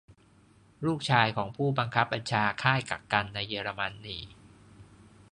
[0.85, 4.19] ลูกชายของผู้บังคับบัญชาค่ายกักกันในเยอรมนี